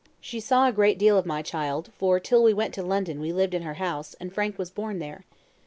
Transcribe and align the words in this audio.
She 0.19 0.39
saw 0.39 0.67
a 0.67 0.71
great 0.71 0.97
deal 0.97 1.15
of 1.15 1.27
my 1.27 1.43
child, 1.43 1.91
for, 1.95 2.19
till 2.19 2.41
we 2.41 2.55
went 2.55 2.73
to 2.73 2.81
London, 2.81 3.19
we 3.19 3.31
lived 3.31 3.53
in 3.53 3.61
her 3.61 3.75
house, 3.75 4.15
and 4.15 4.33
Frank 4.33 4.57
was 4.57 4.71
born 4.71 4.97
there. 4.97 5.25